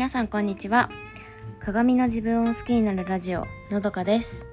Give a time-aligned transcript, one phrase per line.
[0.00, 0.88] 皆さんこんにちは。
[1.58, 4.46] 鏡の自分を好きになるラジオのどかです。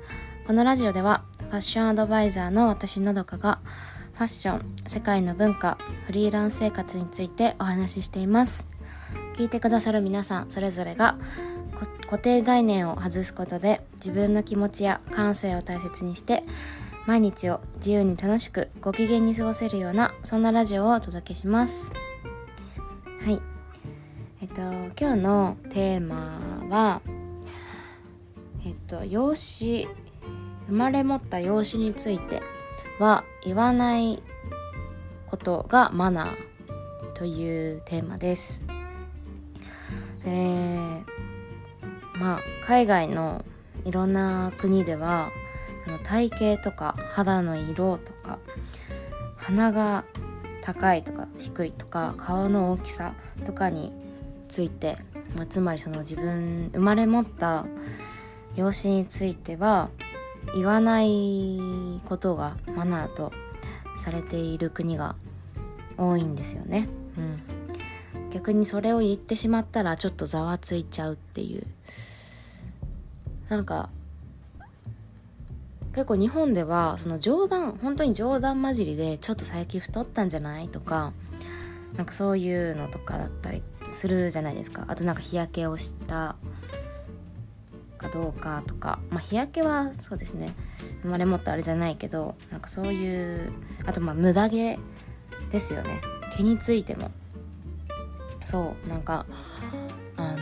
[0.45, 3.61] このラジオではファッションアドバイザーの私のどかが
[4.15, 8.65] ファッション世界の文化フリーランス生活についてお話ししています。
[9.35, 11.17] 聞いてくださる皆さんそれぞれが
[12.01, 16.43] 固定概念を外すことで自分の気持ちや感性を大切にして
[17.05, 21.73] 毎日を自由に楽しくご機嫌に過ごせるようなそんなラジオをお届けします。
[23.23, 23.56] はい。
[24.57, 24.63] と
[24.99, 27.01] 今日のテーマは
[28.65, 29.87] えっと養子
[30.67, 32.41] 生まれ持った養子について
[32.97, 34.23] は言わない
[35.27, 38.65] ことがマナーというテーマです。
[40.25, 41.03] えー、
[42.17, 43.45] まあ海外の
[43.85, 45.29] いろんな国では
[45.85, 48.39] その体型とか肌の色とか
[49.35, 50.03] 鼻が
[50.63, 53.13] 高いとか低いとか顔の大きさ
[53.45, 54.06] とかに
[54.47, 54.97] ついて、
[55.35, 57.65] ま、つまりその自分生まれ持った
[58.55, 59.89] 養子については
[60.55, 61.59] 言わない
[62.05, 63.31] ことがマナーと
[63.95, 65.15] されている国が
[65.97, 66.87] 多いんですよね。
[67.17, 71.65] うん、逆にそれを言ってしまったらちょっとざわついちゃうっていう
[73.49, 73.89] なんか
[75.93, 81.11] 結構日本ではその冗談本当に冗談交じりでちょっと最近太ったんじゃないとか
[81.95, 84.85] なんかそういうのとかだったりするじゃないですか。
[84.87, 86.35] あとなんか日焼けをした
[87.97, 88.99] かどうかとか。
[89.09, 90.53] まあ日焼けはそうですね。
[91.01, 93.53] 生まれ持ったあれじゃないけどなんかそういう
[93.85, 94.79] あとまあ無駄毛
[95.51, 96.01] ですよね。
[96.35, 97.11] 毛についても。
[98.43, 99.25] そうなんか
[100.15, 100.41] あのー、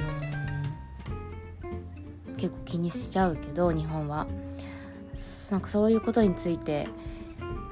[2.38, 4.28] 結構気にしちゃうけど日本は。
[5.52, 6.88] なんかそういうことについて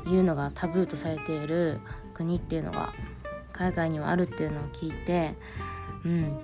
[0.06, 1.80] 言うのがタブーとされている
[2.14, 2.94] 国っていうのが
[3.54, 5.36] 海外にはあるっていうのを聞いて
[6.04, 6.40] うん。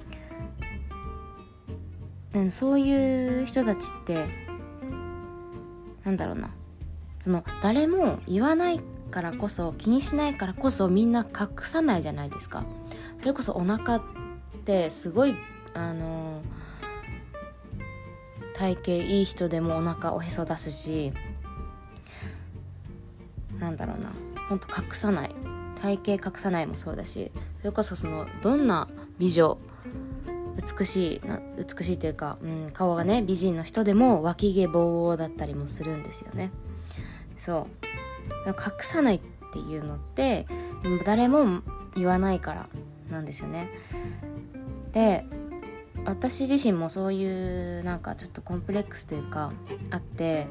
[2.51, 4.27] そういう人たちって
[6.05, 6.51] なんだろうな。
[7.19, 8.79] その誰も言わない
[9.11, 12.63] からこそ気にしないからこそみんな隠さないじゃないですか。
[13.19, 14.01] それこそお腹っ
[14.63, 15.35] てすごい
[15.73, 16.41] あの
[18.55, 21.11] 体型いい人でもお腹おへそ出すし
[23.57, 24.13] なんだろうな。
[24.47, 25.35] ほんと隠さない。
[25.81, 29.57] 体型隠さないもそうだしそれこそそのどんな美女
[30.77, 31.21] 美しい
[31.57, 36.51] 美しいというか、うん、顔がね美人の人でも脇毛ぼうだったりもするんですよね。
[37.37, 38.49] そう。
[38.49, 39.21] 隠さないっ
[39.53, 40.47] ていうのって
[41.05, 41.61] 誰も
[41.95, 42.69] 言わないから
[43.09, 43.69] なんですよね。
[44.91, 45.25] で
[46.05, 49.51] 私自身もそういうなんかちょっとコンプレックスというか
[49.91, 50.47] あって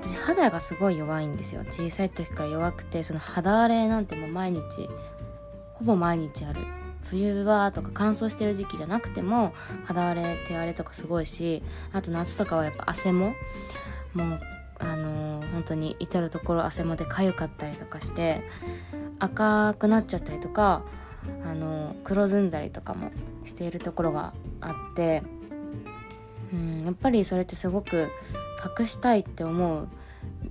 [0.00, 1.64] 私肌がすごい弱いんですよ。
[1.70, 4.62] 小さい時から弱くてその肌荒れなんてもう毎日
[5.74, 6.60] ほぼ毎日ある。
[7.10, 11.62] 冬はとか乾燥してる時期じゃなくても肌荒れ手荒れとかすごいし
[11.92, 13.34] あと夏とかはやっぱ汗も
[14.12, 14.40] もう
[14.78, 18.42] あのー、本当に至る所汗もで痒かったりとかして
[19.18, 20.82] 赤くなっちゃったりとか
[21.44, 23.10] あの黒ずんだりとかも
[23.44, 25.22] しているところがあって
[26.52, 28.10] うんやっぱりそれってすごく
[28.78, 29.88] 隠したいって思う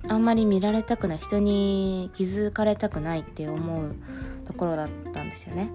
[0.08, 3.96] あんまり見られたくない人に気づかれたくないって思う
[4.44, 5.68] ところだったんですよね。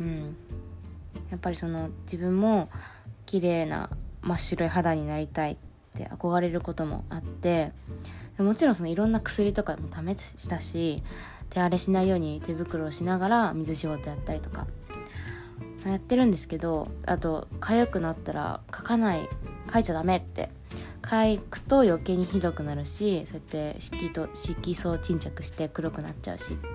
[0.00, 0.36] うん、
[1.30, 2.68] やっぱりその自分も
[3.26, 3.90] 綺麗な
[4.22, 5.56] 真っ白い肌になりたいっ
[5.94, 7.72] て憧れることもあって
[8.38, 11.02] もちろんそのいろんな薬とかも試したし
[11.50, 14.66] 手荒れしないように手袋をしながら水仕事やったりとか
[15.84, 19.28] やってるんですけどあと痒くなったら書かない
[19.72, 20.50] 書いちゃダメって
[21.10, 26.74] 書くと余計にひどくなるしそうやって色と色素沈着して黒くなっちゃうしっていう。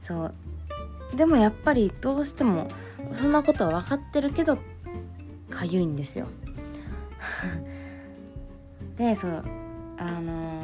[0.00, 0.34] そう。
[1.14, 2.68] でもやっぱりどうしても
[3.12, 4.56] そんなことは分かってるけど
[5.50, 6.26] かゆいんですよ。
[8.96, 9.44] でそう。
[9.98, 10.62] あの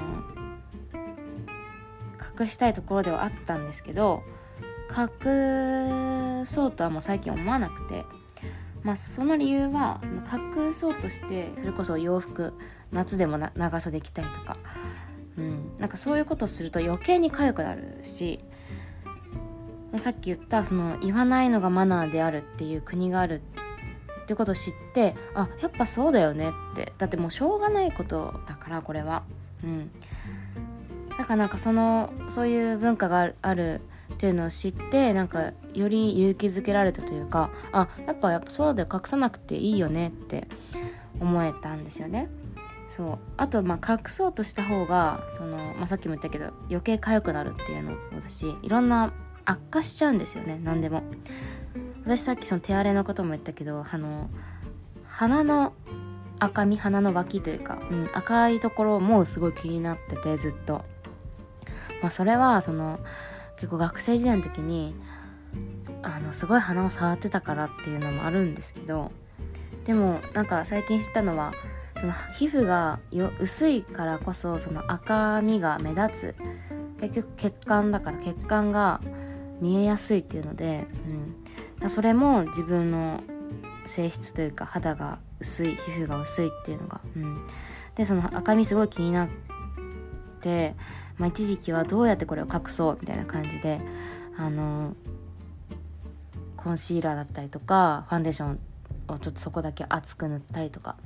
[2.19, 4.23] ー、隠したいところではあったんですけど
[4.91, 8.07] 隠そうとはもう最近思わなくて。
[8.87, 10.23] まあその理由はその
[10.65, 12.55] 隠そうとしてそれこそ洋服
[12.93, 14.57] 夏でも長袖着たりとか、
[15.37, 18.39] うん、なんかそういうことをすると余計に痒くなるし。
[19.93, 23.41] まさっき言ったその言わないのがマナーであるっていう国がある
[24.21, 26.93] ってことを知ってあやっぱそうだよねって。
[26.99, 29.23] だってもうしょうがないことだからこれは。
[29.65, 29.91] うん。
[31.17, 33.81] だかなんかそのそういう文化がある
[34.13, 40.49] っていうのを知ってなんかより勇気づけられたというかあやっぱやっぱそうで隠さなくていいよねって
[41.21, 42.29] 思えたんですよね。
[42.89, 49.13] そうあとまあ隠そうとした方がその、まあ、さっきも言ったけど余計痒くなるっていうのもそうだしいろんな
[49.45, 51.03] 悪化しちゃうんですよね何でも。
[52.05, 54.31] 私さっきその手荒れのことも言ったけどあの
[55.05, 55.73] 鼻の
[56.39, 60.85] 赤み鼻の脇というか、うん、赤いところもすごい気になっててずっと
[62.03, 63.01] まあそれはその
[63.57, 64.95] 結構学生時代の時に
[66.07, 69.11] あのすごい鼻を触ってたからっていうのもあるんですけど
[69.85, 71.53] でもなんか最近知ったのは
[71.99, 76.37] その皮膚がよ薄いからこそその赤みが目立つ
[77.01, 79.01] 結局血管だから血管が
[79.61, 80.87] 見えやすいっていうので、
[81.81, 83.23] うん、それも自分の
[83.87, 87.47] 性質というか肌が薄い皮膚が薄いっていうのが、うん、
[87.95, 89.29] でその赤みすごい気になっ
[90.41, 90.75] て、
[91.19, 93.81] まあ、一時期はどうやってこれを隠そうみたいな感じで
[94.37, 94.95] あの
[96.67, 98.59] コンシーラーだったりとかファンデーション
[99.07, 100.97] をちょっとそこだけ厚く塗ったりとか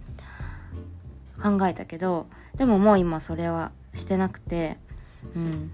[1.42, 4.78] 考えたけどでももう今それはしてなくて
[5.36, 5.70] うん。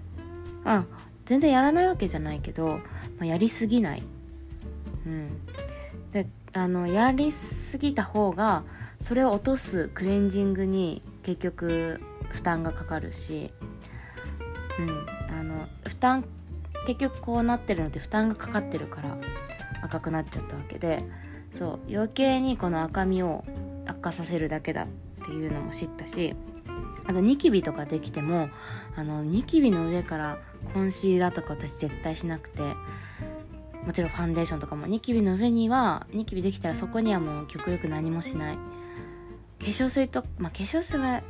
[0.65, 0.83] あ
[1.23, 2.81] 全然やらないわけじゃないけど、ま
[3.21, 4.03] あ、やりすぎない。
[5.05, 5.29] うん。
[6.11, 8.63] であのやりすぎた方が
[8.99, 13.53] それを落とすクレンジングに結局負担がかかるし
[14.79, 15.05] うん。
[15.33, 16.25] あの負担
[16.85, 19.17] 結局こうなってるのって負担がかかってるから。
[19.81, 21.03] 赤くなっちゃったわけで
[21.57, 23.43] そう余計にこの赤みを
[23.85, 24.87] 悪化させるだけだっ
[25.25, 26.35] ていうのも知ったし
[27.05, 28.49] あとニキビとかできても
[28.95, 30.37] あのニキビの上から
[30.73, 32.61] コンシーラーとか私絶対しなくて
[33.85, 38.57] もちろんファンデーションとかもニキビの上にはニキビできたらそこにはもう極力何もしない。
[39.59, 41.23] 化粧水とまあ化粧水は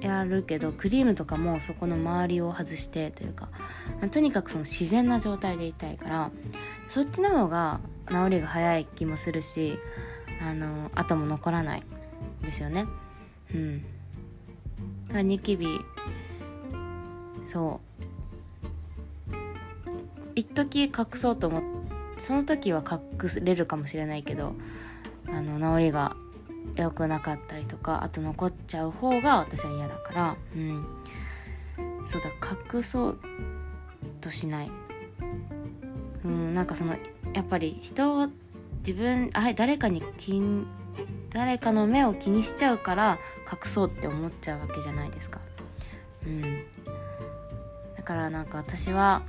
[0.00, 3.48] やるけどクリームとかもそこの周りを外してというか、
[4.10, 6.30] とにかくその自然な状態でいたいから
[6.92, 7.80] そっちの方が
[8.10, 9.78] 治りが早い気もするし
[10.42, 11.82] あの後も残らない
[12.42, 12.84] ですよね。
[13.54, 13.80] うん。
[13.80, 13.86] だ
[15.08, 15.80] からニキビ
[17.46, 17.80] そ
[19.30, 19.34] う。
[20.34, 21.66] 一時隠そうと思って
[22.18, 24.54] その時は隠れるかもしれないけど
[25.28, 26.14] あの治りが
[26.76, 30.84] 良くなかったりとかあと残っちゃう方が私は嫌だからうん。
[32.04, 32.28] そうだ
[32.76, 33.18] 隠そう
[34.20, 34.81] としない。
[36.24, 36.96] うんなんかその
[37.32, 38.28] やっぱり人を
[38.86, 40.40] 自分あ誰かに気
[41.32, 43.18] 誰かの目を気にしちゃうから
[43.50, 45.40] 隠そうって思っちゃうわけじゃないですか。
[46.26, 46.64] うん。
[47.96, 49.22] だからなんか私は、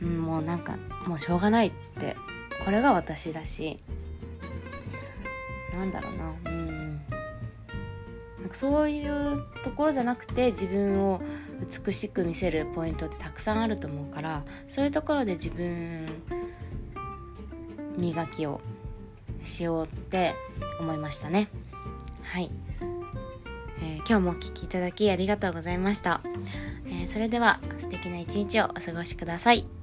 [0.00, 0.76] うん、もうなんか
[1.06, 2.16] もうしょうがないって
[2.64, 3.78] これが私だし。
[5.76, 6.50] なんだろうな。
[6.50, 6.94] うん。
[6.96, 11.20] なんかそういうところじゃなくて自分を
[11.60, 16.06] 美しく見せるポイントってたくさんあると思うからそういうところで自分
[17.96, 18.60] 磨きを
[19.44, 20.34] しようって
[20.80, 21.48] 思いましたね。
[22.22, 22.50] はい、
[23.80, 26.20] えー、今日もお聴きいただきありがとうございました、
[26.86, 29.77] えー、それでは素敵な一日をお過ごしください。